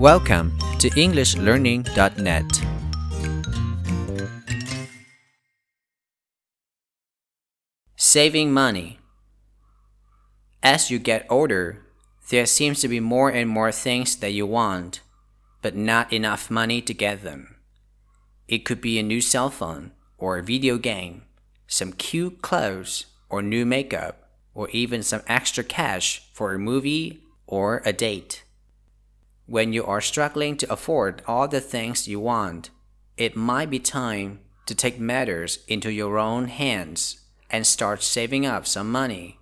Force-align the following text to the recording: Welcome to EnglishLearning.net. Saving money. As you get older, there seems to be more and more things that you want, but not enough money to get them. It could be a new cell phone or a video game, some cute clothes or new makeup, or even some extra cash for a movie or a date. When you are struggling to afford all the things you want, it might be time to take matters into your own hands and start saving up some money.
Welcome 0.00 0.56
to 0.78 0.88
EnglishLearning.net. 0.88 2.64
Saving 7.96 8.50
money. 8.50 8.98
As 10.62 10.90
you 10.90 10.98
get 10.98 11.26
older, 11.28 11.82
there 12.30 12.46
seems 12.46 12.80
to 12.80 12.88
be 12.88 12.98
more 12.98 13.28
and 13.28 13.46
more 13.50 13.70
things 13.70 14.16
that 14.16 14.32
you 14.32 14.46
want, 14.46 15.02
but 15.60 15.76
not 15.76 16.10
enough 16.14 16.50
money 16.50 16.80
to 16.80 16.94
get 16.94 17.22
them. 17.22 17.56
It 18.48 18.64
could 18.64 18.80
be 18.80 18.98
a 18.98 19.02
new 19.02 19.20
cell 19.20 19.50
phone 19.50 19.92
or 20.16 20.38
a 20.38 20.42
video 20.42 20.78
game, 20.78 21.24
some 21.66 21.92
cute 21.92 22.40
clothes 22.40 23.04
or 23.28 23.42
new 23.42 23.66
makeup, 23.66 24.30
or 24.54 24.70
even 24.70 25.02
some 25.02 25.20
extra 25.26 25.62
cash 25.62 26.26
for 26.32 26.54
a 26.54 26.58
movie 26.58 27.22
or 27.46 27.82
a 27.84 27.92
date. 27.92 28.44
When 29.50 29.72
you 29.72 29.84
are 29.84 30.00
struggling 30.00 30.56
to 30.58 30.72
afford 30.72 31.22
all 31.26 31.48
the 31.48 31.60
things 31.60 32.06
you 32.06 32.20
want, 32.20 32.70
it 33.16 33.34
might 33.34 33.68
be 33.68 33.80
time 33.80 34.38
to 34.66 34.76
take 34.76 35.00
matters 35.00 35.64
into 35.66 35.90
your 35.90 36.20
own 36.20 36.46
hands 36.46 37.22
and 37.50 37.66
start 37.66 38.04
saving 38.04 38.46
up 38.46 38.64
some 38.64 38.92
money. 38.92 39.39